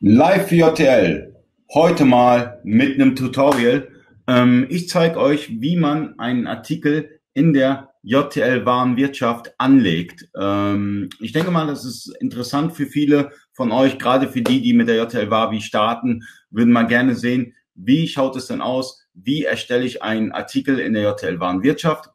[0.00, 1.34] Live für JTL.
[1.72, 3.88] Heute mal mit einem Tutorial.
[4.26, 10.28] Ähm, ich zeige euch, wie man einen Artikel in der JTL Warenwirtschaft anlegt.
[10.38, 14.74] Ähm, ich denke mal, das ist interessant für viele von euch, gerade für die, die
[14.74, 19.02] mit der JTL Wavi starten, würden mal gerne sehen, wie schaut es denn aus?
[19.14, 22.10] Wie erstelle ich einen Artikel in der JTL Warenwirtschaft?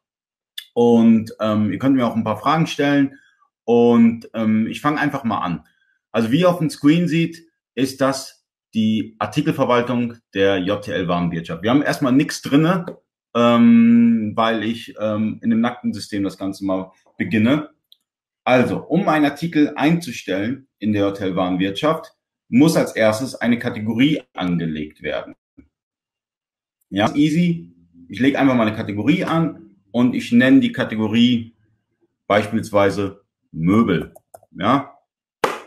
[0.76, 3.18] Und ähm, ihr könnt mir auch ein paar Fragen stellen.
[3.64, 5.66] Und ähm, ich fange einfach mal an.
[6.12, 7.48] Also wie ihr auf dem Screen sieht,
[7.82, 11.64] ist das die Artikelverwaltung der JTL Warenwirtschaft.
[11.64, 12.86] Wir haben erstmal nichts drinne,
[13.36, 17.70] ähm, weil ich ähm, in dem nackten System das Ganze mal beginne.
[18.44, 22.14] Also, um einen Artikel einzustellen in der JTL Warenwirtschaft,
[22.50, 25.36] muss als erstes eine Kategorie angelegt werden.
[26.90, 27.74] Ja, easy.
[28.10, 31.56] Ich lege einfach mal eine Kategorie an und ich nenne die Kategorie
[32.28, 33.22] beispielsweise
[33.52, 34.14] Möbel.
[34.52, 34.91] Ja,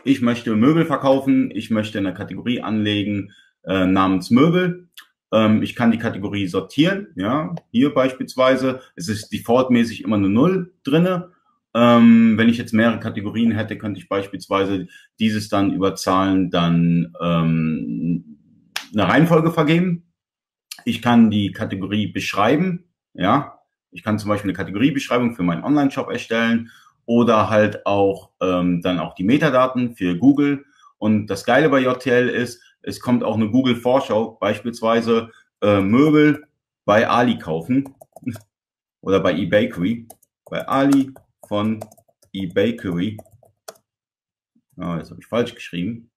[0.05, 3.31] ich möchte Möbel verkaufen, ich möchte eine Kategorie anlegen
[3.63, 4.89] äh, namens Möbel.
[5.33, 10.73] Ähm, ich kann die Kategorie sortieren, ja, hier beispielsweise, es ist defaultmäßig immer eine Null
[10.83, 11.31] drinne.
[11.73, 14.87] Ähm, wenn ich jetzt mehrere Kategorien hätte, könnte ich beispielsweise
[15.19, 18.37] dieses dann über Zahlen dann ähm,
[18.93, 20.03] eine Reihenfolge vergeben.
[20.85, 23.59] Ich kann die Kategorie beschreiben, ja.
[23.91, 26.69] Ich kann zum Beispiel eine Kategoriebeschreibung für meinen Online-Shop erstellen
[27.05, 30.65] oder halt auch ähm, dann auch die Metadaten für Google.
[30.97, 36.47] Und das Geile bei JTL ist, es kommt auch eine Google Vorschau, beispielsweise äh, Möbel
[36.85, 37.95] bei Ali kaufen
[39.01, 40.07] oder bei eBakery.
[40.49, 41.11] Bei Ali
[41.47, 41.79] von
[42.33, 43.17] eBakery.
[44.77, 46.11] Ah, jetzt habe ich falsch geschrieben.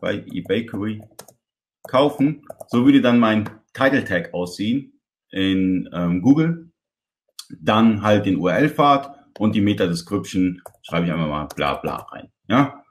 [0.00, 1.02] Bei eBakery
[1.86, 2.44] kaufen.
[2.68, 5.00] So würde dann mein Title Tag aussehen
[5.30, 6.70] in ähm, Google.
[7.60, 12.28] Dann halt den URL-Pfad und die Meta-Description schreibe ich einfach mal bla bla rein.
[12.48, 12.82] Ja?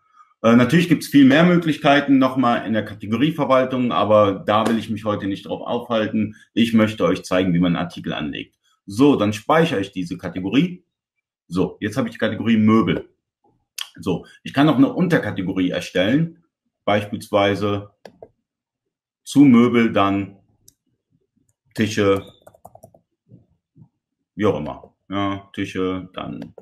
[0.43, 4.89] Äh, natürlich gibt es viel mehr Möglichkeiten nochmal in der Kategorieverwaltung, aber da will ich
[4.89, 6.35] mich heute nicht drauf aufhalten.
[6.53, 8.57] Ich möchte euch zeigen, wie man einen Artikel anlegt.
[8.85, 10.83] So, dann speichere ich diese Kategorie.
[11.47, 13.09] So, jetzt habe ich die Kategorie Möbel.
[13.99, 16.43] So, ich kann noch eine Unterkategorie erstellen,
[16.85, 17.91] beispielsweise
[19.23, 20.37] zu Möbel dann
[21.75, 22.25] Tische,
[24.35, 26.55] wie auch immer ja, Tische, dann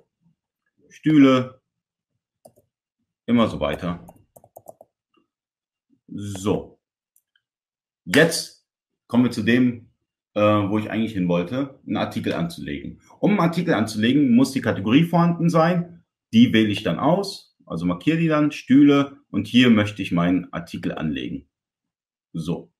[0.90, 1.62] Stühle,
[3.26, 4.06] immer so weiter.
[6.08, 6.82] So,
[8.06, 8.68] jetzt
[9.08, 9.92] kommen wir zu dem,
[10.34, 13.02] äh, wo ich eigentlich hin wollte, einen Artikel anzulegen.
[13.20, 16.04] Um einen Artikel anzulegen, muss die Kategorie vorhanden sein.
[16.34, 20.52] Die wähle ich dann aus, also markiere die dann, Stühle und hier möchte ich meinen
[20.52, 21.48] Artikel anlegen.
[22.34, 22.72] So,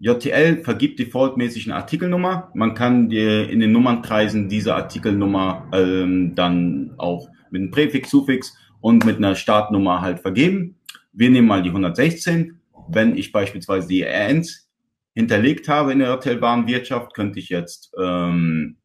[0.00, 2.50] JTL vergibt defaultmäßig eine Artikelnummer.
[2.54, 8.56] Man kann dir in den Nummernkreisen diese Artikelnummer ähm, dann auch mit einem Präfix, Suffix
[8.80, 10.76] und mit einer Startnummer halt vergeben.
[11.12, 12.60] Wir nehmen mal die 116.
[12.88, 14.70] Wenn ich beispielsweise die RNs
[15.14, 18.78] hinterlegt habe in der JTL-Warenwirtschaft, könnte ich jetzt ähm,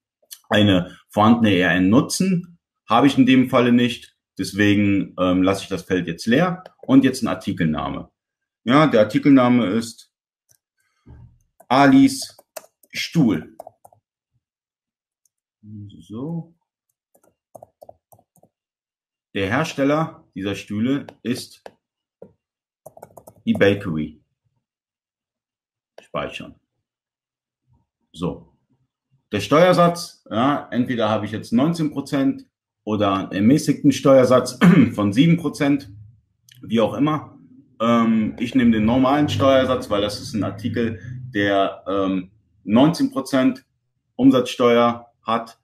[0.50, 2.58] eine vorhandene RN nutzen.
[2.90, 4.18] Habe ich in dem Falle nicht.
[4.38, 8.09] Deswegen ähm, lasse ich das Feld jetzt leer und jetzt ein Artikelname.
[8.66, 10.12] Ja, der Artikelname ist
[11.68, 12.38] Alis
[12.92, 13.56] Stuhl.
[16.00, 16.56] So.
[19.34, 21.64] Der Hersteller dieser Stühle ist
[23.46, 24.22] eBakery.
[26.02, 26.56] Speichern.
[28.14, 28.54] So.
[29.31, 32.46] Der Steuersatz, ja, entweder habe ich jetzt 19%
[32.86, 34.58] oder einen ermäßigten Steuersatz
[34.94, 35.90] von 7%,
[36.62, 37.38] wie auch immer.
[37.81, 41.00] Ähm, ich nehme den normalen Steuersatz, weil das ist ein Artikel,
[41.35, 42.31] der ähm,
[42.63, 43.66] 19 Prozent
[44.16, 45.59] Umsatzsteuer hat.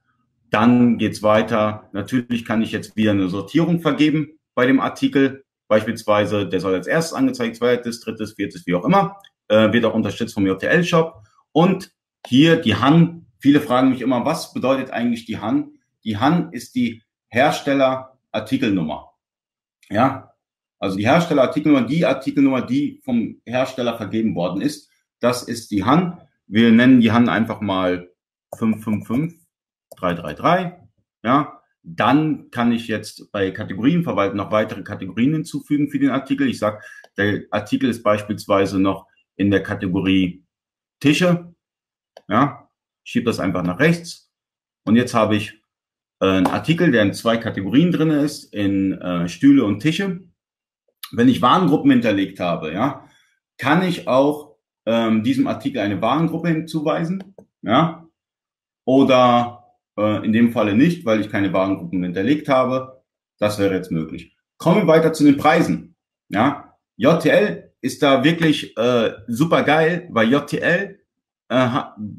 [0.51, 1.89] Dann geht's weiter.
[1.93, 5.45] Natürlich kann ich jetzt wieder eine Sortierung vergeben bei dem Artikel.
[5.67, 9.17] Beispielsweise, der soll als erstes angezeigt, zweites, drittes, viertes, wie auch immer.
[9.47, 11.23] Äh, wird auch unterstützt vom JTL-Shop.
[11.53, 11.91] Und
[12.27, 13.27] hier die Han.
[13.39, 15.72] Viele fragen mich immer, was bedeutet eigentlich die Han?
[16.03, 19.13] Die Han ist die Hersteller-Artikelnummer.
[19.90, 20.34] Ja,
[20.79, 24.91] also die Hersteller-Artikelnummer, die Artikelnummer, die vom Hersteller vergeben worden ist.
[25.22, 26.20] Das ist die Han.
[26.47, 28.12] Wir nennen die Han einfach mal
[28.58, 30.73] 555333.
[31.23, 36.50] Ja, dann kann ich jetzt bei Kategorien verwalten noch weitere Kategorien hinzufügen für den Artikel.
[36.50, 36.82] Ich sage,
[37.18, 40.46] der Artikel ist beispielsweise noch in der Kategorie
[41.00, 41.53] Tische.
[42.28, 42.70] Ja,
[43.03, 44.32] schiebe das einfach nach rechts.
[44.84, 45.62] Und jetzt habe ich
[46.20, 50.22] äh, einen Artikel, der in zwei Kategorien drin ist, in äh, Stühle und Tische.
[51.12, 53.08] Wenn ich Warengruppen hinterlegt habe, ja,
[53.58, 54.50] kann ich auch
[54.85, 58.07] ähm, diesem Artikel eine Warengruppe hinzuweisen, ja,
[58.85, 63.03] oder äh, in dem Falle nicht, weil ich keine Warengruppen hinterlegt habe.
[63.37, 64.35] Das wäre jetzt möglich.
[64.57, 65.95] Kommen wir weiter zu den Preisen.
[66.29, 70.99] Ja, JTL ist da wirklich äh, super geil, weil JTL
[71.49, 71.69] äh,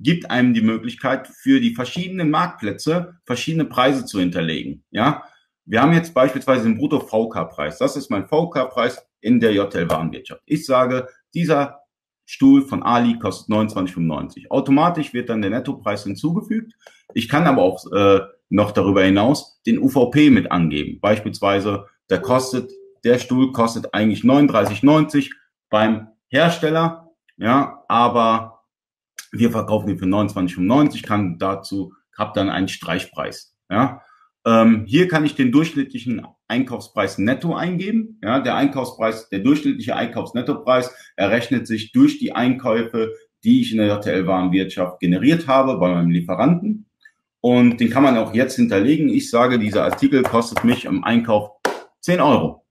[0.02, 4.84] gibt einem die Möglichkeit, für die verschiedenen Marktplätze verschiedene Preise zu hinterlegen.
[4.90, 5.24] Ja,
[5.64, 7.78] wir haben jetzt beispielsweise den Brutto-VK-Preis.
[7.78, 10.42] Das ist mein VK-Preis in der JTL-Warenwirtschaft.
[10.46, 11.81] Ich sage, dieser
[12.24, 14.50] Stuhl von Ali kostet 29,95.
[14.50, 16.72] Automatisch wird dann der Nettopreis hinzugefügt.
[17.14, 21.00] Ich kann aber auch äh, noch darüber hinaus den UVP mit angeben.
[21.00, 22.70] Beispielsweise, der kostet,
[23.04, 25.30] der Stuhl kostet eigentlich 39,90
[25.70, 28.64] beim Hersteller, ja, aber
[29.32, 34.02] wir verkaufen ihn für 29,95, kann dazu, hab dann einen Streichpreis, ja.
[34.44, 38.18] Ähm, hier kann ich den durchschnittlichen Einkaufspreis netto eingeben.
[38.22, 43.12] Ja, der Einkaufspreis, der durchschnittliche Einkaufsnettopreis errechnet sich durch die Einkäufe,
[43.44, 46.86] die ich in der JTL-Warenwirtschaft generiert habe bei meinem Lieferanten.
[47.40, 49.08] Und den kann man auch jetzt hinterlegen.
[49.08, 51.50] Ich sage, dieser Artikel kostet mich im Einkauf
[52.00, 52.64] 10 Euro.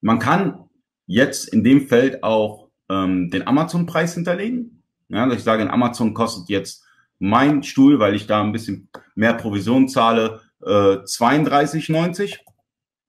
[0.00, 0.68] Man kann
[1.06, 4.82] jetzt in dem Feld auch ähm, den Amazon-Preis hinterlegen.
[5.08, 6.84] Ja, ich sage, Amazon kostet jetzt
[7.20, 12.38] mein Stuhl, weil ich da ein bisschen mehr Provision zahle, äh, 32,90.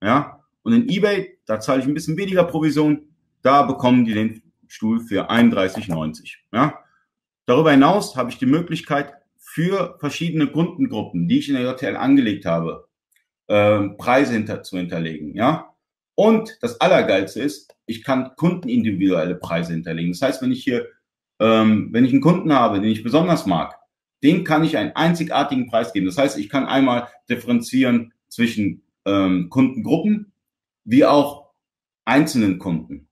[0.03, 3.07] Ja, und in eBay, da zahle ich ein bisschen weniger Provision,
[3.41, 6.35] da bekommen die den Stuhl für 31,90.
[6.53, 6.79] Ja,
[7.45, 12.45] darüber hinaus habe ich die Möglichkeit für verschiedene Kundengruppen, die ich in der JTL angelegt
[12.45, 12.87] habe,
[13.47, 15.35] äh, Preise hinter, zu hinterlegen.
[15.35, 15.73] Ja,
[16.15, 20.11] und das Allergeilste ist, ich kann kundenindividuelle Preise hinterlegen.
[20.11, 20.87] Das heißt, wenn ich hier,
[21.39, 23.80] ähm, wenn ich einen Kunden habe, den ich besonders mag,
[24.23, 26.05] den kann ich einen einzigartigen Preis geben.
[26.05, 30.31] Das heißt, ich kann einmal differenzieren zwischen ähm, Kundengruppen
[30.83, 31.51] wie auch
[32.05, 33.07] einzelnen Kunden.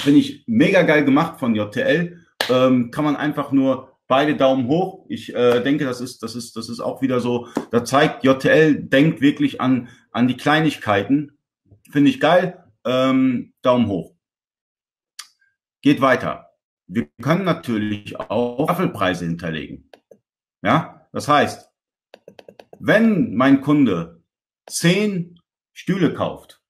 [0.00, 2.18] Finde ich mega geil gemacht von JTL.
[2.50, 5.06] Ähm, kann man einfach nur beide Daumen hoch.
[5.08, 7.48] Ich äh, denke, das ist, das ist, das ist auch wieder so.
[7.70, 11.38] Da zeigt JTL denkt wirklich an an die Kleinigkeiten.
[11.90, 12.64] Finde ich geil.
[12.84, 14.14] Ähm, Daumen hoch.
[15.80, 16.50] Geht weiter.
[16.86, 19.88] Wir können natürlich auch Staffelpreise hinterlegen.
[20.64, 21.70] Ja, das heißt,
[22.78, 24.22] wenn mein Kunde
[24.68, 25.40] zehn
[25.72, 26.62] Stühle kauft,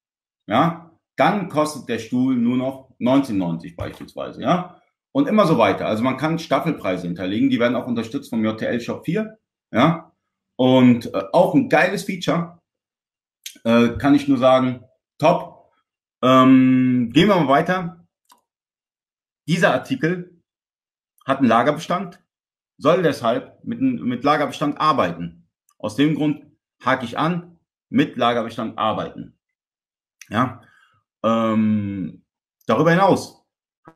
[0.46, 4.80] ja, dann kostet der Stuhl nur noch 19,90 beispielsweise, ja.
[5.14, 5.86] Und immer so weiter.
[5.86, 9.38] Also man kann Staffelpreise hinterlegen, die werden auch unterstützt vom JTL Shop 4,
[9.72, 10.12] ja.
[10.56, 12.58] Und äh, auch ein geiles Feature,
[13.64, 14.84] äh, kann ich nur sagen,
[15.18, 15.70] top.
[16.22, 18.06] Ähm, gehen wir mal weiter.
[19.48, 20.40] Dieser Artikel
[21.26, 22.22] hat einen Lagerbestand
[22.78, 25.48] soll deshalb mit, mit Lagerbestand arbeiten.
[25.78, 26.46] Aus dem Grund
[26.84, 27.58] hake ich an,
[27.88, 29.38] mit Lagerbestand arbeiten.
[30.28, 30.62] Ja.
[31.22, 32.24] Ähm,
[32.66, 33.44] darüber hinaus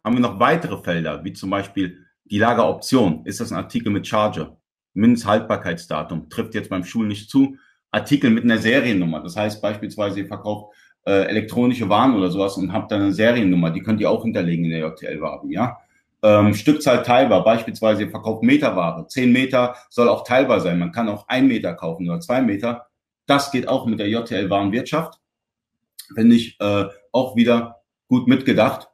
[0.05, 3.25] haben wir noch weitere Felder, wie zum Beispiel die Lageroption.
[3.25, 4.57] Ist das ein Artikel mit Charger?
[4.95, 7.57] Mindesthaltbarkeitsdatum trifft jetzt beim Schul nicht zu.
[7.91, 9.23] Artikel mit einer Seriennummer.
[9.23, 10.75] Das heißt beispielsweise, ihr verkauft
[11.07, 13.71] äh, elektronische Waren oder sowas und habt dann eine Seriennummer.
[13.71, 15.47] Die könnt ihr auch hinterlegen in der JTL-Ware.
[15.49, 15.79] Ja?
[16.27, 17.45] Ähm, Stückzahl teilbar.
[17.45, 19.07] Beispielsweise ihr verkauft Meterware.
[19.07, 20.79] Zehn Meter soll auch teilbar sein.
[20.79, 22.89] Man kann auch ein Meter kaufen oder zwei Meter.
[23.27, 25.21] Das geht auch mit der JTL Warenwirtschaft.
[26.15, 28.89] Finde ich äh, auch wieder gut mitgedacht.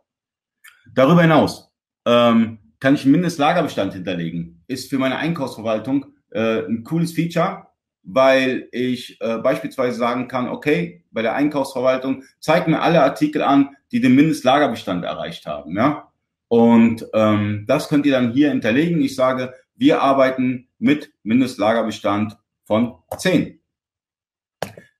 [0.94, 1.70] Darüber hinaus
[2.06, 4.62] ähm, kann ich einen Mindestlagerbestand hinterlegen.
[4.66, 7.66] Ist für meine Einkaufsverwaltung äh, ein cooles Feature,
[8.02, 13.76] weil ich äh, beispielsweise sagen kann, okay, bei der Einkaufsverwaltung zeigt mir alle Artikel an,
[13.90, 15.76] die den Mindestlagerbestand erreicht haben.
[15.76, 16.11] Ja,
[16.52, 19.00] und ähm, das könnt ihr dann hier hinterlegen.
[19.00, 23.58] Ich sage, wir arbeiten mit Mindestlagerbestand von 10.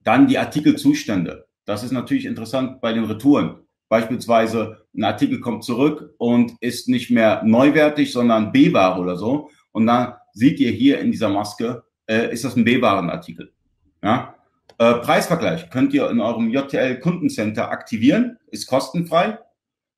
[0.03, 1.47] Dann die Artikelzustände.
[1.67, 3.67] Das ist natürlich interessant bei den Retouren.
[3.91, 9.51] Beispielsweise ein Artikel kommt zurück und ist nicht mehr neuwertig, sondern B-Ware oder so.
[9.73, 13.53] Und dann seht ihr hier in dieser Maske, äh, ist das ein B-Waren-Artikel.
[14.03, 14.37] Ja?
[14.79, 19.39] Äh, Preisvergleich könnt ihr in eurem JTL Kundencenter aktivieren, ist kostenfrei.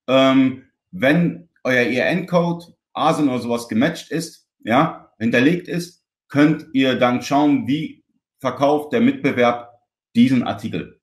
[0.08, 7.20] Ähm, wenn euer ERN-Code, ASIN oder sowas gematcht ist, ja, hinterlegt ist, könnt ihr dann
[7.20, 8.04] schauen, wie
[8.40, 9.70] verkauft der Mitbewerb
[10.14, 11.00] diesen Artikel.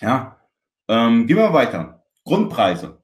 [0.00, 0.40] Ja,
[0.88, 2.04] ähm, gehen wir weiter.
[2.24, 3.02] Grundpreise.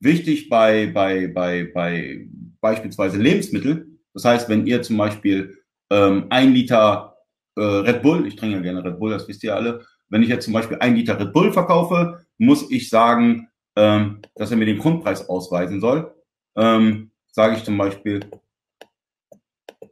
[0.00, 2.28] Wichtig bei, bei, bei, bei
[2.60, 3.98] beispielsweise Lebensmittel.
[4.14, 5.58] Das heißt, wenn ihr zum Beispiel
[5.90, 7.16] ähm, ein Liter
[7.56, 10.28] äh, Red Bull, ich trinke ja gerne Red Bull, das wisst ihr alle, wenn ich
[10.28, 13.47] jetzt zum Beispiel ein Liter Red Bull verkaufe, muss ich sagen,
[13.78, 16.12] ähm, dass er mir den Grundpreis ausweisen soll.
[16.56, 18.28] Ähm, sage ich zum Beispiel,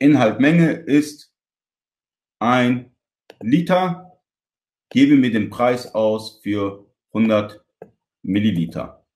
[0.00, 1.32] Inhaltmenge ist
[2.40, 2.90] ein
[3.40, 4.18] Liter,
[4.90, 7.64] gebe mir den Preis aus für 100
[8.22, 9.06] Milliliter.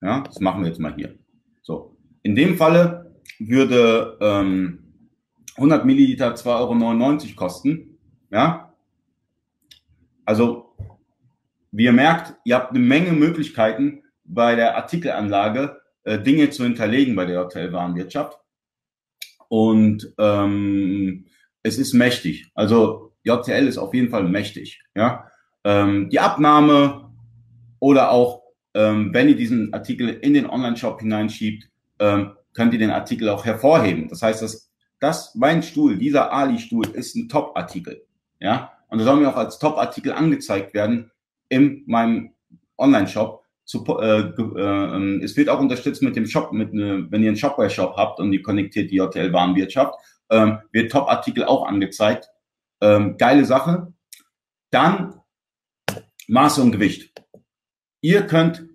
[0.00, 1.18] Ja, das machen wir jetzt mal hier.
[1.62, 5.10] So, in dem Falle würde ähm,
[5.56, 7.98] 100 Milliliter 2,99 Euro kosten.
[8.30, 8.72] Ja,
[10.24, 10.76] also
[11.74, 17.16] wie ihr merkt, ihr habt eine Menge Möglichkeiten bei der Artikelanlage äh, Dinge zu hinterlegen
[17.16, 18.38] bei der Hotelwarenwirtschaft.
[19.48, 21.26] Und ähm,
[21.64, 22.46] es ist mächtig.
[22.54, 24.84] Also JTL ist auf jeden Fall mächtig.
[24.94, 25.28] Ja,
[25.64, 27.12] ähm, die Abnahme
[27.80, 32.90] oder auch ähm, wenn ihr diesen Artikel in den Online-Shop hineinschiebt, ähm, könnt ihr den
[32.90, 34.08] Artikel auch hervorheben.
[34.08, 38.06] Das heißt, dass das mein Stuhl, dieser Ali-Stuhl, ist ein Top-Artikel.
[38.38, 41.10] Ja, und da soll mir auch als Top-Artikel angezeigt werden
[41.54, 42.34] in meinem
[42.76, 43.44] Online-Shop.
[43.72, 47.96] Äh, äh, es wird auch unterstützt mit dem Shop, mit ne, wenn ihr einen Shopware-Shop
[47.96, 49.94] habt und ihr konnektiert die JTL-Warenwirtschaft,
[50.30, 52.28] ähm, wird Top-Artikel auch angezeigt.
[52.80, 53.92] Ähm, geile Sache.
[54.70, 55.20] Dann
[56.26, 57.12] Maße und Gewicht.
[58.00, 58.66] Ihr könnt,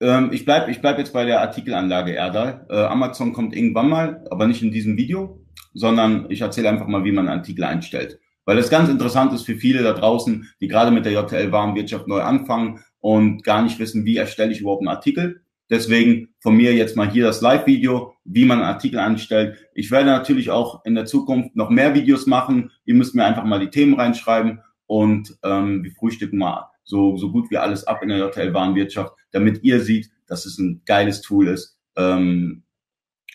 [0.00, 2.66] ähm, ich bleibe ich bleib jetzt bei der Artikelanlage Erdal.
[2.68, 5.40] Äh, Amazon kommt irgendwann mal, aber nicht in diesem Video,
[5.72, 8.20] sondern ich erzähle einfach mal, wie man Artikel einstellt.
[8.44, 12.20] Weil das ganz interessant ist für viele da draußen, die gerade mit der JTL-Warenwirtschaft neu
[12.20, 15.42] anfangen und gar nicht wissen, wie erstelle ich überhaupt einen Artikel.
[15.70, 19.56] Deswegen von mir jetzt mal hier das Live-Video, wie man einen Artikel anstellt.
[19.74, 22.70] Ich werde natürlich auch in der Zukunft noch mehr Videos machen.
[22.84, 27.32] Ihr müsst mir einfach mal die Themen reinschreiben und ähm, wir frühstücken mal so, so
[27.32, 31.48] gut wie alles ab in der JTL-Warenwirtschaft, damit ihr seht, dass es ein geiles Tool
[31.48, 32.62] ist ähm,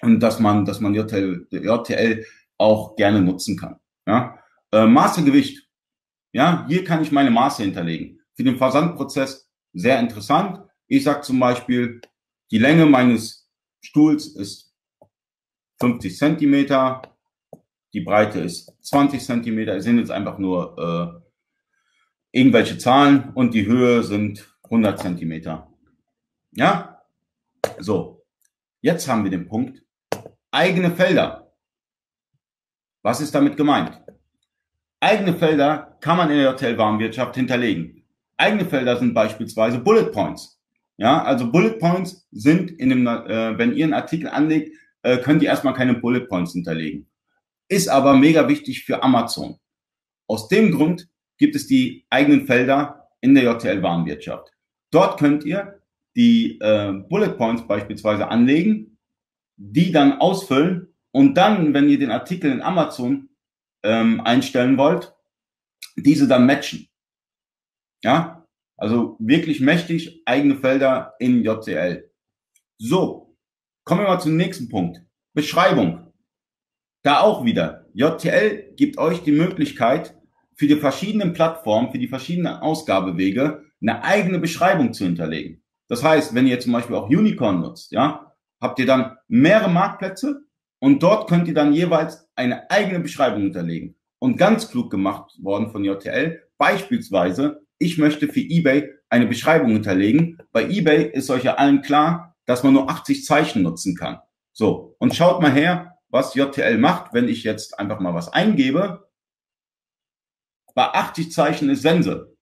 [0.01, 2.25] und dass man, dass man JTL, JTL
[2.58, 3.78] auch gerne nutzen kann.
[4.08, 4.38] Ja?
[4.72, 5.68] Äh, Maßegewicht.
[6.32, 8.20] Ja, hier kann ich meine Maße hinterlegen.
[8.36, 10.60] Für den Versandprozess sehr interessant.
[10.88, 12.02] Ich sage zum Beispiel,
[12.52, 13.50] die Länge meines
[13.82, 14.74] Stuhls ist
[15.80, 17.02] 50 Zentimeter,
[17.94, 19.76] die Breite ist 20 Zentimeter.
[19.76, 21.24] Es sind jetzt einfach nur
[22.34, 25.72] äh, irgendwelche Zahlen und die Höhe sind 100 Zentimeter.
[26.52, 27.02] Ja?
[27.80, 28.26] So.
[28.82, 29.84] Jetzt haben wir den Punkt.
[30.52, 31.54] Eigene Felder.
[33.02, 34.02] Was ist damit gemeint?
[35.00, 38.03] Eigene Felder kann man in der Hotelwarenwirtschaft hinterlegen.
[38.38, 40.60] Eigene Felder sind beispielsweise Bullet Points.
[40.98, 45.41] Ja, also Bullet Points sind in dem, äh, wenn ihr einen Artikel anlegt, äh, könnt
[45.41, 47.08] ihr erstmal keine Bullet Points hinterlegen.
[47.70, 49.58] Ist aber mega wichtig für Amazon.
[50.27, 54.51] Aus dem Grund gibt es die eigenen Felder in der JTL-Warenwirtschaft.
[54.91, 55.79] Dort könnt ihr
[56.15, 58.98] die äh, Bullet Points beispielsweise anlegen,
[59.56, 63.29] die dann ausfüllen und dann, wenn ihr den Artikel in Amazon
[63.84, 65.14] ähm, einstellen wollt,
[65.96, 66.88] diese dann matchen.
[68.04, 72.10] Ja, also wirklich mächtig eigene Felder in JTL.
[72.78, 73.38] So,
[73.84, 75.02] kommen wir mal zum nächsten Punkt.
[75.34, 76.14] Beschreibung.
[77.04, 77.88] Da auch wieder.
[77.94, 80.16] JTL gibt euch die Möglichkeit,
[80.60, 85.64] für die verschiedenen Plattformen, für die verschiedenen Ausgabewege eine eigene Beschreibung zu hinterlegen.
[85.88, 90.42] Das heißt, wenn ihr zum Beispiel auch Unicorn nutzt, ja, habt ihr dann mehrere Marktplätze
[90.80, 93.96] und dort könnt ihr dann jeweils eine eigene Beschreibung hinterlegen.
[94.20, 100.38] Und ganz klug gemacht worden von JTL, beispielsweise, ich möchte für eBay eine Beschreibung hinterlegen.
[100.52, 104.20] Bei eBay ist euch ja allen klar, dass man nur 80 Zeichen nutzen kann.
[104.52, 109.10] So, und schaut mal her, was JTL macht, wenn ich jetzt einfach mal was eingebe
[110.80, 112.36] bei 80 Zeichen ist Sense.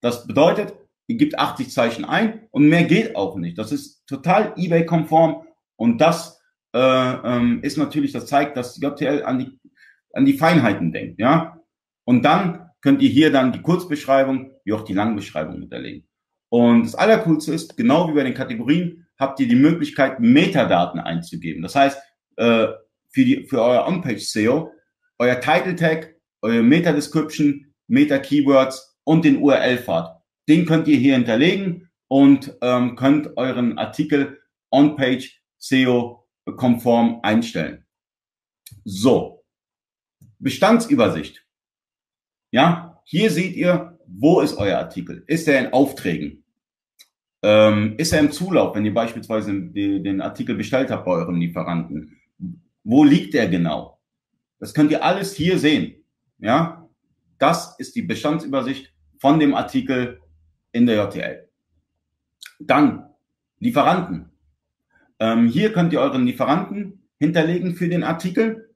[0.00, 0.74] Das bedeutet,
[1.08, 3.58] ihr gebt 80 Zeichen ein und mehr geht auch nicht.
[3.58, 5.44] Das ist total eBay-konform
[5.76, 6.39] und das
[6.72, 9.58] äh, ähm, ist natürlich, das zeigt, dass JTL an die,
[10.12, 11.56] an die Feinheiten denkt, ja.
[12.04, 16.08] Und dann könnt ihr hier dann die Kurzbeschreibung wie auch die Langbeschreibung hinterlegen.
[16.48, 21.62] Und das Allercoolste ist, genau wie bei den Kategorien, habt ihr die Möglichkeit, Metadaten einzugeben.
[21.62, 21.98] Das heißt,
[22.36, 22.68] äh,
[23.10, 24.72] für, die, für euer On-Page-SEO,
[25.18, 30.16] euer Title Tag, euer Meta-Description, Meta-Keywords und den URL-Pfad.
[30.48, 35.40] Den könnt ihr hier hinterlegen und ähm, könnt euren Artikel on-page
[36.50, 37.84] SEO-konform einstellen.
[38.84, 39.44] So,
[40.38, 41.44] Bestandsübersicht.
[42.50, 45.24] Ja, hier seht ihr, wo ist euer Artikel?
[45.26, 46.44] Ist er in Aufträgen?
[47.42, 51.36] Ähm, ist er im Zulauf, wenn ihr beispielsweise die, den Artikel bestellt habt bei eurem
[51.36, 52.16] Lieferanten?
[52.84, 53.98] Wo liegt er genau?
[54.58, 56.04] Das könnt ihr alles hier sehen.
[56.38, 56.88] Ja,
[57.38, 60.20] das ist die Bestandsübersicht von dem Artikel
[60.72, 61.48] in der JTL.
[62.58, 63.10] Dann
[63.58, 64.30] Lieferanten.
[65.20, 68.70] Ähm, hier könnt ihr euren Lieferanten hinterlegen für den Artikel.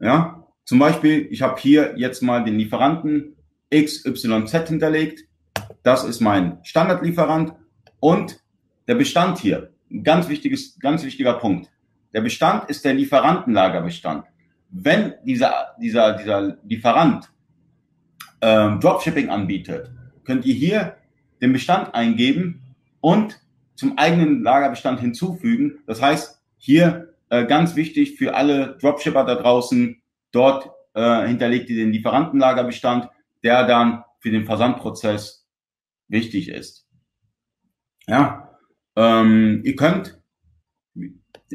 [0.00, 3.36] Ja, zum Beispiel, ich habe hier jetzt mal den Lieferanten
[3.72, 5.24] XYZ hinterlegt.
[5.82, 7.54] Das ist mein Standardlieferant
[8.00, 8.40] und
[8.88, 9.70] der Bestand hier.
[10.02, 11.70] Ganz wichtiges, ganz wichtiger Punkt.
[12.14, 14.24] Der Bestand ist der Lieferantenlagerbestand.
[14.70, 17.30] Wenn dieser, dieser, dieser Lieferant
[18.40, 19.90] ähm, Dropshipping anbietet,
[20.24, 20.96] könnt ihr hier
[21.42, 22.62] den Bestand eingeben
[23.00, 23.41] und
[23.74, 25.80] zum eigenen Lagerbestand hinzufügen.
[25.86, 30.02] Das heißt, hier äh, ganz wichtig für alle Dropshipper da draußen,
[30.32, 33.08] dort äh, hinterlegt ihr den Lieferantenlagerbestand,
[33.42, 35.46] der dann für den Versandprozess
[36.08, 36.86] wichtig ist.
[38.06, 38.58] Ja,
[38.96, 40.20] ähm, ihr könnt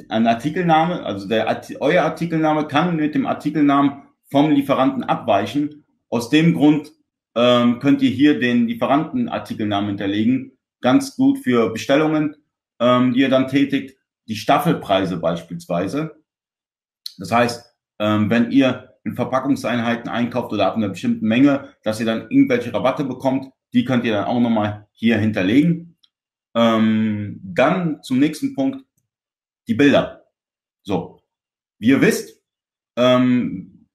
[0.10, 5.86] ein Artikelname, also der, euer Artikelname kann mit dem Artikelnamen vom Lieferanten abweichen.
[6.10, 6.92] Aus dem Grund
[7.36, 10.57] ähm, könnt ihr hier den Lieferantenartikelnamen hinterlegen.
[10.82, 12.36] Ganz gut für Bestellungen,
[12.80, 13.98] ähm, die ihr dann tätigt.
[14.28, 16.24] Die Staffelpreise beispielsweise.
[17.18, 17.66] Das heißt,
[18.00, 22.74] ähm, wenn ihr in Verpackungseinheiten einkauft oder ab einer bestimmten Menge, dass ihr dann irgendwelche
[22.74, 25.98] Rabatte bekommt, die könnt ihr dann auch nochmal hier hinterlegen.
[26.56, 28.84] Ähm, dann zum nächsten Punkt,
[29.68, 30.26] die Bilder.
[30.84, 31.22] So,
[31.80, 32.42] wie ihr wisst,
[32.96, 33.88] ähm,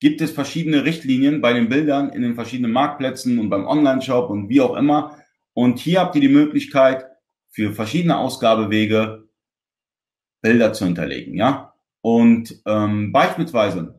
[0.00, 4.48] gibt es verschiedene Richtlinien bei den Bildern in den verschiedenen Marktplätzen und beim Online-Shop und
[4.48, 5.18] wie auch immer.
[5.56, 7.06] Und hier habt ihr die Möglichkeit,
[7.50, 9.26] für verschiedene Ausgabewege
[10.42, 11.72] Bilder zu hinterlegen, ja.
[12.02, 13.98] Und ähm, beispielsweise,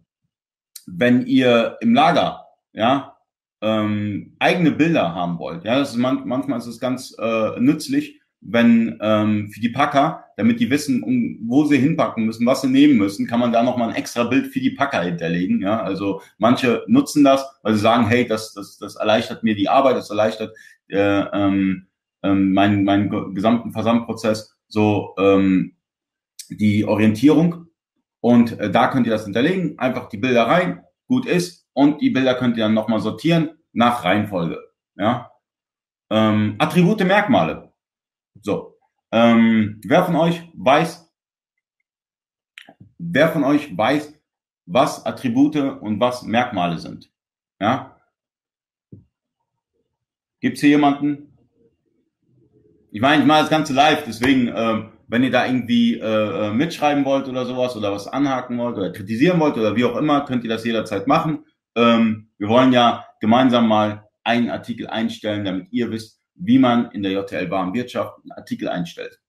[0.86, 3.18] wenn ihr im Lager, ja,
[3.62, 8.22] ähm, eigene Bilder haben wollt, ja, das ist man, manchmal ist es ganz äh, nützlich,
[8.40, 12.70] wenn ähm, für die Packer, damit die wissen, um, wo sie hinpacken müssen, was sie
[12.70, 15.62] nehmen müssen, kann man da nochmal ein extra Bild für die Packer hinterlegen.
[15.62, 19.70] Ja, also manche nutzen das, weil sie sagen, hey, das, das, das erleichtert mir die
[19.70, 20.56] Arbeit, das erleichtert
[20.90, 21.88] äh, ähm,
[22.24, 25.78] ähm, meinen, meinen gesamten Versandprozess, so ähm,
[26.50, 27.68] die Orientierung.
[28.20, 32.10] Und äh, da könnt ihr das hinterlegen, einfach die Bilder rein, gut ist, und die
[32.10, 34.60] Bilder könnt ihr dann nochmal sortieren nach Reihenfolge.
[34.96, 35.32] Ja,
[36.10, 37.72] ähm, Attribute, Merkmale.
[38.42, 38.78] So,
[39.12, 41.08] ähm, wer von euch weiß,
[42.98, 44.14] wer von euch weiß,
[44.66, 47.12] was Attribute und was Merkmale sind?
[47.60, 47.97] Ja?
[50.40, 51.34] Gibt's hier jemanden?
[52.92, 56.54] Ich meine, ich mache das Ganze live, deswegen, ähm, wenn ihr da irgendwie äh, äh,
[56.54, 60.26] mitschreiben wollt oder sowas oder was anhaken wollt oder kritisieren wollt oder wie auch immer,
[60.26, 61.46] könnt ihr das jederzeit machen.
[61.76, 67.04] Ähm, wir wollen ja gemeinsam mal einen Artikel einstellen, damit ihr wisst, wie man in
[67.04, 69.20] der JTL Warenwirtschaft einen Artikel einstellt.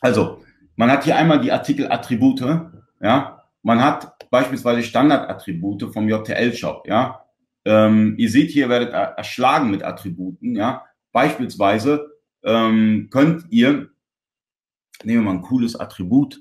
[0.00, 0.42] Also,
[0.76, 2.42] man hat hier einmal die Artikelattribute,
[3.00, 3.42] ja.
[3.62, 7.25] Man hat beispielsweise Standardattribute vom JTL-Shop, ja.
[7.66, 10.84] Ähm, ihr seht hier, werdet erschlagen mit Attributen, ja.
[11.10, 12.12] Beispielsweise
[12.44, 13.90] ähm, könnt ihr,
[15.02, 16.40] nehmen wir mal ein cooles Attribut,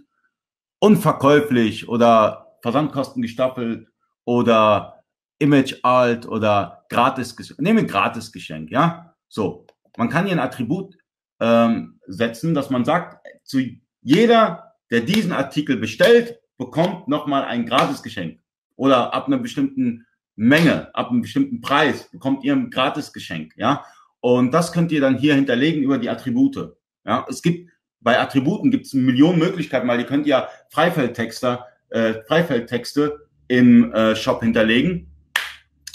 [0.78, 3.88] unverkäuflich oder Versandkosten gestaffelt
[4.24, 5.04] oder
[5.40, 9.16] Image alt oder gratis, nehmen wir gratis Geschenk, ja.
[9.28, 9.66] So,
[9.98, 10.96] man kann hier ein Attribut
[11.40, 13.62] ähm, setzen, dass man sagt, zu
[14.02, 18.40] jeder, der diesen Artikel bestellt, bekommt nochmal ein Gratisgeschenk.
[18.76, 23.54] Oder ab einer bestimmten Menge, ab einem bestimmten Preis bekommt ihr ein Gratisgeschenk.
[23.58, 23.86] Ja,
[24.20, 26.76] und das könnt ihr dann hier hinterlegen über die Attribute.
[27.06, 27.70] Ja, es gibt
[28.02, 34.16] bei Attributen gibt es Millionen Möglichkeiten, weil ihr könnt ja Freifeldtexte, äh, Freifeldtexte im äh,
[34.16, 35.12] Shop hinterlegen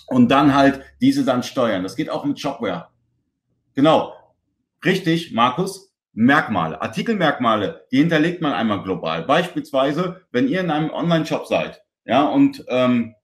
[0.09, 1.85] und dann halt diese dann steuern.
[1.85, 2.89] Das geht auch mit Shopware.
[3.75, 4.13] Genau.
[4.85, 5.91] Richtig, Markus.
[6.13, 9.23] Merkmale, Artikelmerkmale, die hinterlegt man einmal global.
[9.23, 13.15] Beispielsweise, wenn ihr in einem Online-Shop seid, ja, und ähm,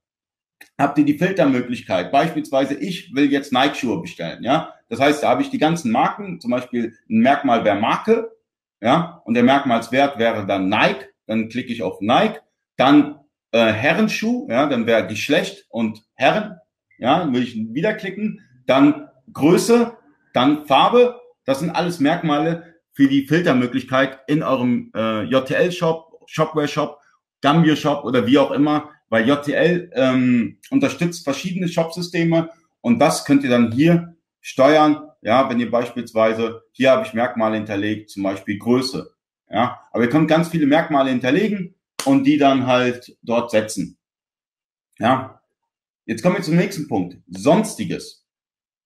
[0.79, 2.13] habt ihr die Filtermöglichkeit.
[2.13, 4.73] Beispielsweise, ich will jetzt Nike-Schuhe bestellen, ja.
[4.89, 8.31] Das heißt, da habe ich die ganzen Marken, zum Beispiel ein Merkmal wäre Marke,
[8.81, 12.41] ja, und der Merkmalswert wäre dann Nike, dann klicke ich auf Nike,
[12.77, 13.21] dann
[13.53, 16.59] äh, Herrenschuh, ja, dann wäre Geschlecht und Herren,
[16.99, 19.97] ja, dann will ich wieder klicken, dann Größe,
[20.35, 27.01] dann Farbe, das sind alles Merkmale für die Filtermöglichkeit in eurem äh, JTL-Shop, Shopware-Shop,
[27.41, 33.51] Gambio-Shop oder wie auch immer, weil JTL ähm, unterstützt verschiedene Shopsysteme und das könnt ihr
[33.51, 35.09] dann hier steuern.
[35.23, 39.13] Ja, wenn ihr beispielsweise, hier habe ich Merkmale hinterlegt, zum Beispiel Größe.
[39.51, 43.99] Ja, aber ihr könnt ganz viele Merkmale hinterlegen und die dann halt dort setzen.
[44.99, 45.43] Ja,
[46.05, 47.19] jetzt kommen wir zum nächsten Punkt.
[47.29, 48.27] Sonstiges.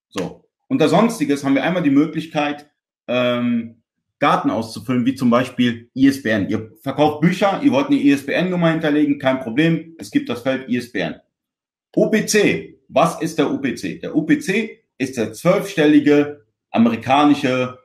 [0.09, 2.71] So, unter Sonstiges haben wir einmal die Möglichkeit,
[3.07, 3.80] ähm,
[4.21, 6.49] Daten auszufüllen, wie zum Beispiel ISBN.
[6.49, 9.95] Ihr verkauft Bücher, ihr wollt eine ISBN-Nummer hinterlegen, kein Problem.
[9.99, 11.17] Es gibt das Feld ISBN.
[11.97, 12.77] UPC.
[12.89, 14.01] Was ist der UPC?
[14.01, 17.79] Der UPC ist der zwölfstellige amerikanische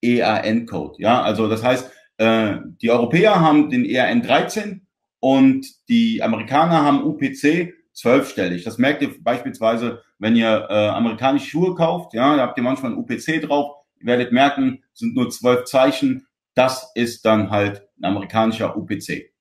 [0.00, 0.94] EAN-Code.
[0.98, 4.86] Ja, also das heißt, äh, die Europäer haben den EAN 13
[5.18, 8.64] und die Amerikaner haben UPC zwölfstellig.
[8.64, 12.92] Das merkt ihr beispielsweise, wenn ihr äh, amerikanische Schuhe kauft, ja, da habt ihr manchmal
[12.92, 13.83] ein UPC drauf.
[14.04, 16.26] Werdet merken, sind nur zwölf Zeichen.
[16.54, 19.32] Das ist dann halt ein amerikanischer UPC.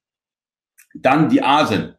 [0.95, 1.95] Dann die Asen.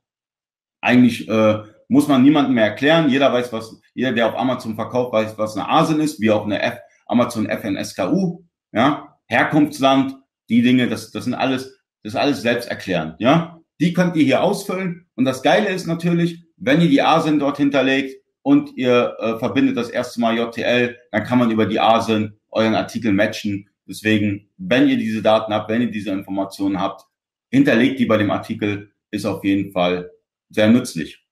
[0.80, 3.10] Eigentlich äh, muss man niemandem mehr erklären.
[3.10, 6.44] Jeder weiß, was, jeder, der auf Amazon verkauft, weiß, was eine Asen ist, wie auch
[6.44, 10.16] eine F, Amazon FNSKU, ja, Herkunftsland,
[10.48, 11.64] die Dinge, das, das sind alles,
[12.02, 13.60] das ist alles selbsterklärend, ja.
[13.80, 15.06] Die könnt ihr hier ausfüllen.
[15.16, 19.76] Und das Geile ist natürlich, wenn ihr die Asen dort hinterlegt, und ihr äh, verbindet
[19.76, 23.68] das erste Mal JTL, dann kann man über die ASIN euren Artikel matchen.
[23.86, 27.04] Deswegen, wenn ihr diese Daten habt, wenn ihr diese Informationen habt,
[27.50, 30.10] hinterlegt die bei dem Artikel, ist auf jeden Fall
[30.48, 31.24] sehr nützlich.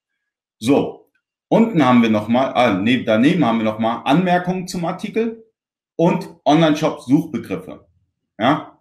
[0.59, 1.11] So,
[1.49, 5.45] unten haben wir nochmal, ah, ne, daneben haben wir nochmal Anmerkungen zum Artikel
[5.97, 7.87] und Online-Shop-Suchbegriffe.
[8.39, 8.81] Ja,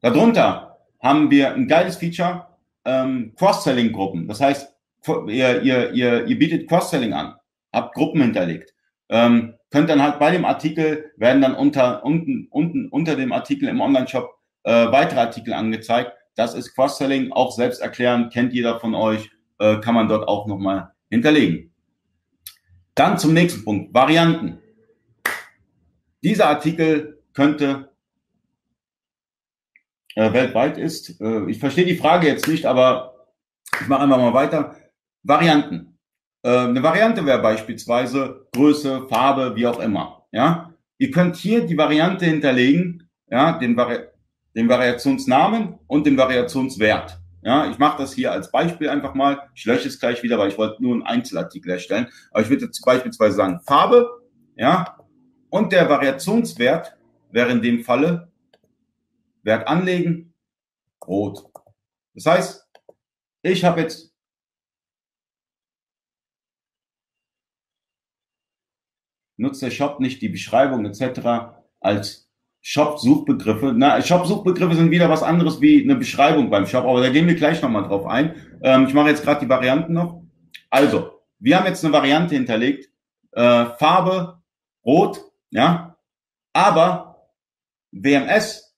[0.00, 2.46] darunter haben wir ein geiles Feature,
[2.84, 4.28] ähm, Cross-Selling-Gruppen.
[4.28, 4.72] Das heißt,
[5.28, 7.34] ihr, ihr, ihr, ihr bietet Cross-Selling an,
[7.72, 8.74] habt Gruppen hinterlegt.
[9.08, 13.68] Ähm, könnt dann halt bei dem Artikel werden dann unter unten unten unter dem Artikel
[13.68, 16.12] im Online-Shop äh, weitere Artikel angezeigt.
[16.36, 20.46] Das ist Cross-Selling, auch selbst erklären, kennt jeder von euch, äh, kann man dort auch
[20.46, 21.74] nochmal hinterlegen.
[22.94, 24.60] Dann zum nächsten Punkt, Varianten.
[26.22, 27.90] Dieser Artikel könnte
[30.14, 31.20] äh, weltweit ist.
[31.20, 33.26] Äh, ich verstehe die Frage jetzt nicht, aber
[33.80, 34.76] ich mache einfach mal weiter.
[35.24, 35.93] Varianten.
[36.44, 40.26] Äh, eine Variante wäre beispielsweise Größe, Farbe, wie auch immer.
[40.30, 44.00] Ja, ihr könnt hier die Variante hinterlegen, ja, den, Vari
[44.54, 47.18] den Variationsnamen und den Variationswert.
[47.42, 49.48] Ja, ich mache das hier als Beispiel einfach mal.
[49.54, 52.08] Ich lösche es gleich wieder, weil ich wollte nur einen Einzelartikel erstellen.
[52.30, 54.08] Aber ich würde jetzt beispielsweise sagen Farbe,
[54.56, 54.98] ja,
[55.50, 56.96] und der Variationswert
[57.30, 58.30] wäre in dem Falle
[59.42, 60.32] Wert anlegen,
[61.06, 61.44] rot.
[62.14, 62.66] Das heißt,
[63.42, 64.13] ich habe jetzt
[69.36, 71.54] nutzt der Shop nicht die Beschreibung etc.
[71.80, 73.74] als Shop-Suchbegriffe.
[73.76, 77.34] Na, Shop-Suchbegriffe sind wieder was anderes wie eine Beschreibung beim Shop, aber da gehen wir
[77.34, 78.34] gleich nochmal drauf ein.
[78.62, 80.22] Ähm, ich mache jetzt gerade die Varianten noch.
[80.70, 82.88] Also, wir haben jetzt eine Variante hinterlegt.
[83.32, 84.40] Äh, Farbe
[84.84, 85.20] rot,
[85.50, 85.96] ja,
[86.52, 87.28] aber
[87.92, 88.74] WMS,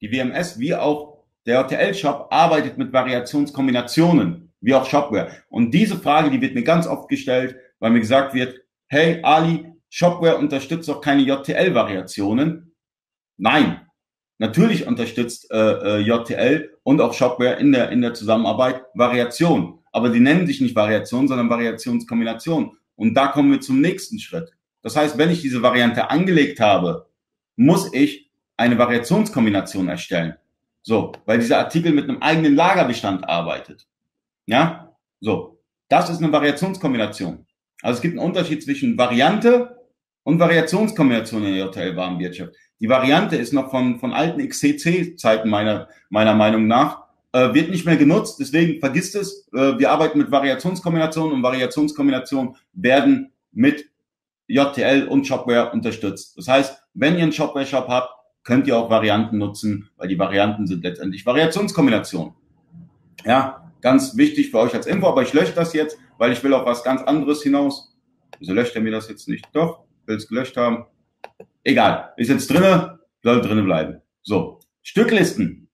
[0.00, 5.30] die WMS wie auch der HTL-Shop arbeitet mit Variationskombinationen, wie auch Shopware.
[5.48, 9.69] Und diese Frage, die wird mir ganz oft gestellt, weil mir gesagt wird, hey Ali,
[9.90, 12.74] Shopware unterstützt doch keine JTL-Variationen.
[13.36, 13.86] Nein,
[14.38, 19.80] natürlich unterstützt äh, äh, JTL und auch Shopware in der, in der Zusammenarbeit Variation.
[19.92, 22.76] Aber die nennen sich nicht Variation, sondern Variationskombination.
[22.94, 24.52] Und da kommen wir zum nächsten Schritt.
[24.82, 27.08] Das heißt, wenn ich diese Variante angelegt habe,
[27.56, 30.34] muss ich eine Variationskombination erstellen.
[30.82, 33.86] So, weil dieser Artikel mit einem eigenen Lagerbestand arbeitet.
[34.46, 35.58] Ja, so.
[35.88, 37.46] Das ist eine Variationskombination.
[37.82, 39.79] Also es gibt einen Unterschied zwischen Variante
[40.22, 42.54] und Variationskombination in der JTL-Warenwirtschaft.
[42.80, 47.86] Die Variante ist noch von, von alten XCC-Zeiten meiner, meiner Meinung nach, äh, wird nicht
[47.86, 49.48] mehr genutzt, deswegen vergisst es.
[49.52, 53.90] Äh, wir arbeiten mit Variationskombinationen und Variationskombinationen werden mit
[54.48, 56.36] JTL und Shopware unterstützt.
[56.36, 58.10] Das heißt, wenn ihr einen Shopware-Shop habt,
[58.42, 62.34] könnt ihr auch Varianten nutzen, weil die Varianten sind letztendlich Variationskombinationen.
[63.24, 66.54] Ja, ganz wichtig für euch als Info, aber ich lösche das jetzt, weil ich will
[66.54, 67.94] auf was ganz anderes hinaus.
[68.38, 69.46] Wieso löscht er mir das jetzt nicht?
[69.52, 70.84] Doch, will es gelöscht haben.
[71.64, 74.02] Egal, ist jetzt drinne, soll drinne bleiben.
[74.22, 75.70] So, Stücklisten.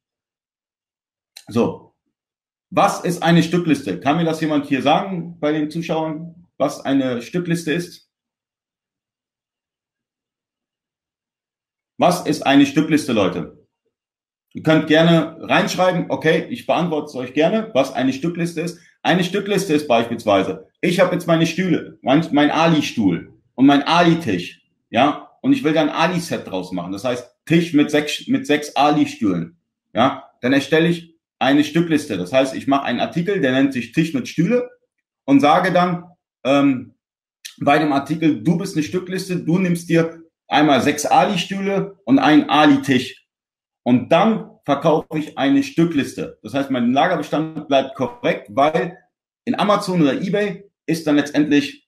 [1.48, 1.94] So,
[2.70, 3.98] was ist eine Stückliste?
[4.00, 8.10] Kann mir das jemand hier sagen bei den Zuschauern, was eine Stückliste ist?
[11.98, 13.66] Was ist eine Stückliste, Leute?
[14.52, 18.80] Ihr könnt gerne reinschreiben, okay, ich beantworte es euch gerne, was eine Stückliste ist.
[19.02, 24.62] Eine Stückliste ist beispielsweise, ich habe jetzt meine Stühle, mein, mein Ali-Stuhl und mein Ali-Tisch,
[24.90, 26.92] ja, und ich will dann Ali-Set draus machen.
[26.92, 29.56] Das heißt, Tisch mit sechs, mit sechs Ali-Stühlen,
[29.92, 32.16] ja, dann erstelle ich eine Stückliste.
[32.16, 34.70] Das heißt, ich mache einen Artikel, der nennt sich Tisch mit Stühle
[35.24, 36.04] und sage dann
[36.44, 36.94] ähm,
[37.58, 42.48] bei dem Artikel, du bist eine Stückliste, du nimmst dir einmal sechs Ali-Stühle und einen
[42.48, 43.26] Ali-Tisch.
[43.82, 46.38] Und dann verkaufe ich eine Stückliste.
[46.42, 48.98] Das heißt, mein Lagerbestand bleibt korrekt, weil
[49.44, 51.85] in Amazon oder eBay ist dann letztendlich,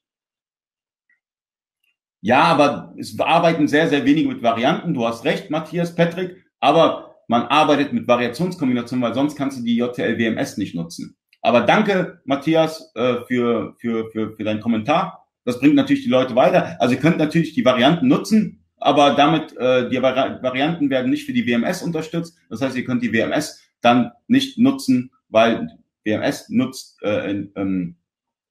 [2.20, 4.94] ja, aber es arbeiten sehr, sehr wenige mit Varianten.
[4.94, 9.76] Du hast recht, Matthias, Patrick, aber man arbeitet mit Variationskombinationen, weil sonst kannst du die
[9.76, 11.16] JTL WMS nicht nutzen.
[11.42, 15.26] Aber danke, Matthias, äh, für, für, für, für deinen Kommentar.
[15.44, 16.76] Das bringt natürlich die Leute weiter.
[16.80, 21.24] Also ihr könnt natürlich die Varianten nutzen, aber damit äh, die Vari Varianten werden nicht
[21.26, 22.36] für die WMS unterstützt.
[22.50, 25.68] Das heißt, ihr könnt die WMS dann nicht nutzen, weil
[26.04, 27.96] WMS nutzt, äh, ähm,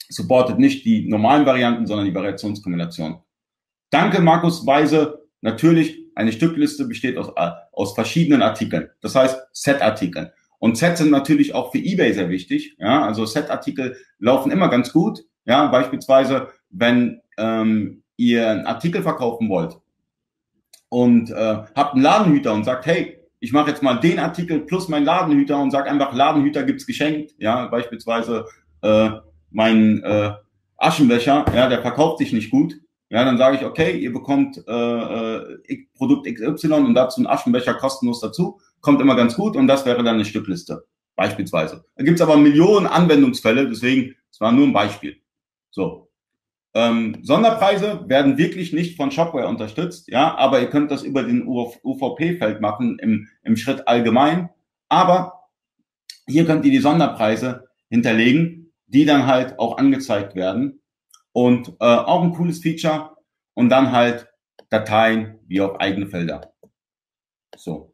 [0.09, 3.19] supportet nicht die normalen Varianten, sondern die Variationskombination.
[3.89, 5.23] Danke, Markus Weise.
[5.41, 8.89] Natürlich, eine Stückliste besteht aus, äh, aus verschiedenen Artikeln.
[9.01, 10.31] Das heißt, Set-Artikeln.
[10.59, 12.75] Und Sets sind natürlich auch für eBay sehr wichtig.
[12.79, 15.19] Ja, also Set-Artikel laufen immer ganz gut.
[15.45, 19.77] Ja, beispielsweise, wenn ähm, ihr einen Artikel verkaufen wollt
[20.89, 24.87] und äh, habt einen Ladenhüter und sagt, hey, ich mache jetzt mal den Artikel plus
[24.89, 27.35] meinen Ladenhüter und sag einfach, Ladenhüter gibt's geschenkt.
[27.37, 28.45] Ja, beispielsweise
[28.81, 29.11] äh,
[29.51, 30.31] mein äh,
[30.77, 32.75] Aschenbecher, ja, der verkauft sich nicht gut,
[33.09, 37.75] ja, dann sage ich, okay, ihr bekommt äh, äh, Produkt XY und dazu einen Aschenbecher
[37.75, 41.85] kostenlos dazu, kommt immer ganz gut und das wäre dann eine Stückliste, beispielsweise.
[41.95, 45.17] Da gibt's aber Millionen Anwendungsfälle, deswegen, es war nur ein Beispiel.
[45.71, 46.09] So.
[46.73, 51.47] Ähm, Sonderpreise werden wirklich nicht von Shopware unterstützt, ja, aber ihr könnt das über den
[51.47, 54.49] UVP-Feld machen im, im Schritt allgemein.
[54.89, 55.49] Aber
[56.27, 60.81] hier könnt ihr die Sonderpreise hinterlegen, die dann halt auch angezeigt werden
[61.37, 63.15] und äh, auch ein cooles Feature
[63.53, 64.27] und dann halt
[64.71, 66.51] Dateien wie auf eigene Felder.
[67.55, 67.93] So.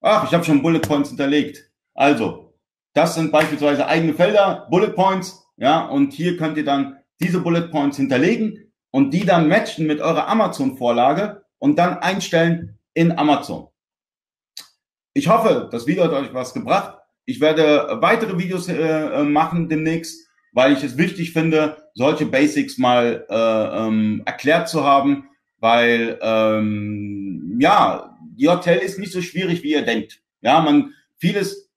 [0.00, 1.68] Ach, ich habe schon Bullet Points hinterlegt.
[1.94, 2.54] Also,
[2.94, 7.72] das sind beispielsweise eigene Felder, Bullet Points, ja, und hier könnt ihr dann diese Bullet
[7.72, 13.66] Points hinterlegen und die dann matchen mit eurer Amazon-Vorlage und dann einstellen in Amazon.
[15.12, 17.00] Ich hoffe, das Video hat euch was gebracht.
[17.24, 23.26] Ich werde weitere Videos äh, machen demnächst weil ich es wichtig finde, solche Basics mal
[23.28, 29.82] äh, ähm, erklärt zu haben, weil ähm, ja, Hotel ist nicht so schwierig, wie ihr
[29.82, 30.20] denkt.
[30.40, 31.68] Ja, man vieles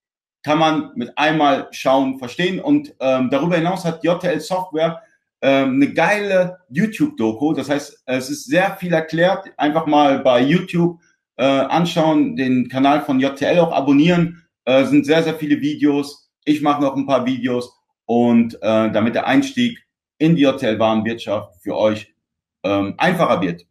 [0.44, 5.02] kann man mit einmal schauen, verstehen und ähm, darüber hinaus hat JTL Software
[5.42, 7.54] ähm, eine geile YouTube-Doku.
[7.54, 9.48] Das heißt, es ist sehr viel erklärt.
[9.58, 11.00] Einfach mal bei YouTube
[11.38, 14.44] äh, anschauen, den Kanal von JTL auch abonnieren.
[14.66, 16.32] Äh, sind sehr, sehr viele Videos.
[16.46, 17.81] Ich mache noch ein paar Videos
[18.12, 19.80] und äh, damit der Einstieg
[20.18, 22.14] in die Hotelwarenwirtschaft für euch
[22.62, 23.66] ähm, einfacher wird.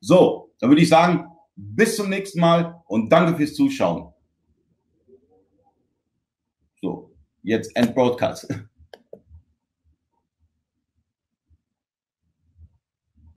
[0.00, 1.26] So, dann würde ich sagen,
[1.56, 4.12] bis zum nächsten Mal und danke fürs Zuschauen.
[6.80, 7.10] So,
[7.42, 8.46] jetzt End Broadcast.